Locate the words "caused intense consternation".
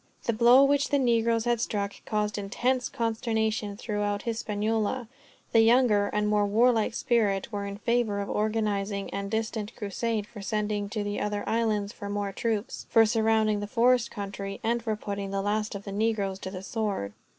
2.05-3.77